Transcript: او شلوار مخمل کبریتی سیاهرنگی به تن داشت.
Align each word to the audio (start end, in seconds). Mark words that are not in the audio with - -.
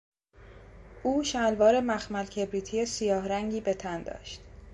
او 1.03 1.23
شلوار 1.23 1.79
مخمل 1.79 2.25
کبریتی 2.25 2.85
سیاهرنگی 2.85 3.61
به 3.61 3.73
تن 3.73 4.03
داشت. 4.03 4.41